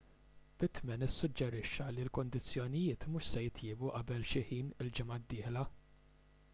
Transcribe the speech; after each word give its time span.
pittman 0.61 1.05
issuġġerixxa 1.07 1.89
li 1.97 2.03
l-kundizzjonijiet 2.07 3.07
mhux 3.11 3.29
se 3.35 3.43
jitjiebu 3.45 3.93
qabel 3.99 4.27
xi 4.33 4.43
ħin 4.53 4.75
il-ġimgħa 4.81 5.21
d-dieħla 5.25 5.69